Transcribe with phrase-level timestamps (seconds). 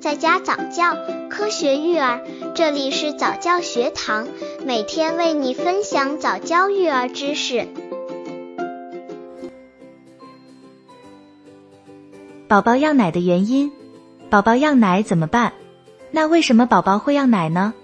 [0.00, 0.96] 在家早教，
[1.28, 2.20] 科学育儿，
[2.54, 4.28] 这里是早教学堂，
[4.64, 7.66] 每天为你分享早教育儿知识。
[12.46, 13.72] 宝宝样奶的原因，
[14.30, 15.52] 宝宝样奶怎么办？
[16.12, 17.74] 那为什么宝宝会样奶呢？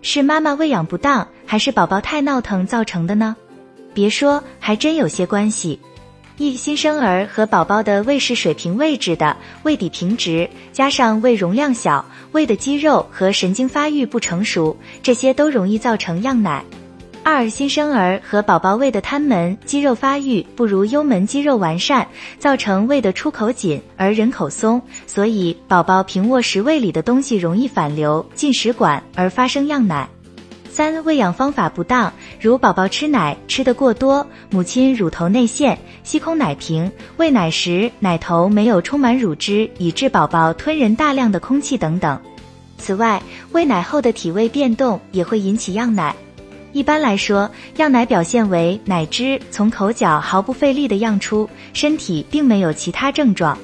[0.00, 3.36] 是妈妈喂养不当，还是宝宝太闹腾造成的呢？
[3.92, 5.78] 别说，还真有些关系。
[6.38, 16.64] 一新生儿和宝宝的胃是水平位置的，胃底平直，加上胃容量小，胃的肌肉和神经发育不成熟，这些都容易造成样奶。
[17.24, 22.06] 二新生儿和宝宝胃的膻门肌肉发育不如幽门肌肉完善，
[22.38, 30.08] 造成胃的出口紧而人口松，所以宝宝平卧时胃里的东西容易反流进食管而发生样奶。
[30.78, 42.20] 三喂养方法不当，如宝宝吃奶吃得过多，母亲乳头内陷，吸空奶瓶，喂奶时奶头没有充满乳汁，以致宝宝吞人大量的空气等等。
[42.76, 46.14] 此外，喂奶后的体位变动也会引起样奶。
[46.72, 53.58] 一般来说，样奶表现为奶汁从口角毫不费力的漾出，身体并没有其他症状。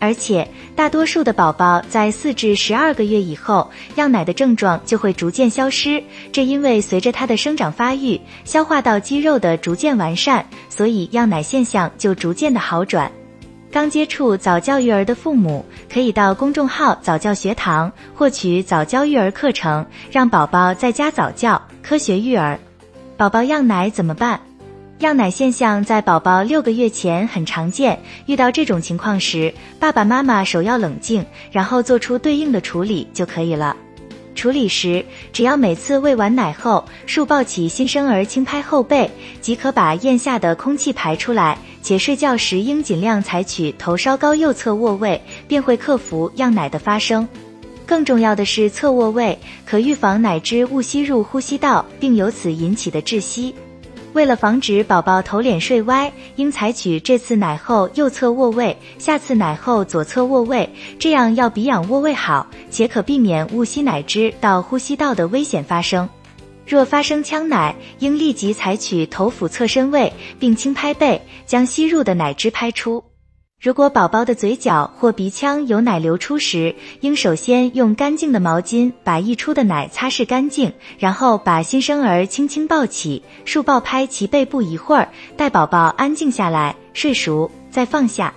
[0.00, 6.00] 而且，大多数的宝宝在四至十二个月以后，样奶的症状就会逐渐消失。
[6.30, 13.10] 这因为随着他的生长发育，消化道肌肉的逐渐完善，所以样奶现象就逐渐的好转。
[13.72, 22.56] 刚接触早教育儿的父母，可以到公众号早教学堂获取早教育儿课程，让宝宝在家早教，科学育儿。
[23.16, 24.40] 宝宝样奶怎么办？
[25.00, 27.96] 样奶现象在宝宝六个月前很常见，
[28.26, 33.76] 遇到这种情况时，爸爸妈妈首要冷静，然后做出对应的处理就可以了。
[34.34, 39.08] 处理时，只要每次喂完奶后，竖抱起新生儿轻拍后背，
[39.40, 41.56] 即可把咽下的空气排出来。
[41.80, 47.26] 且睡觉时应尽量采取头稍高右侧卧位，便会克服样奶的发生。
[47.86, 53.54] 更重要的是，侧卧位可预防奶汁误吸入呼吸道，并由此引起的窒息。
[54.14, 66.08] 为了防止宝宝头脸睡歪，应采取这次奶后右侧卧位，下次奶后左侧卧位，这样要比仰卧位好，且可避免误吸奶汁到呼吸道的危险发生。
[66.66, 73.02] 若发生呛奶，应立即采取头俯侧身位，并轻拍背，将吸入的奶汁拍出。
[73.60, 88.32] 如果宝宝的嘴角或鼻腔有奶流出时，应首先用干净的毛巾把溢出的奶擦拭干净，然后把新生儿轻轻抱起，竖抱拍其背部一会儿，待宝宝安静下来睡熟再放下。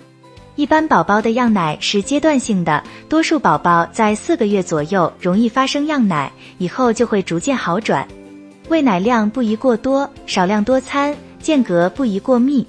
[0.56, 8.08] 一般宝宝的样奶是阶段性的，多数宝宝在四个月左右容易发生样奶，以后就会逐渐好转。
[8.70, 12.66] 喂奶量不宜过多，少量多餐，间隔不宜过密。